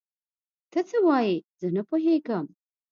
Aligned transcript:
ته 0.71 0.79
څه 0.89 0.97
وايې؟ 1.07 1.35
زه 1.59 1.67
نه 1.75 1.81
پوهيږم. 1.89 2.45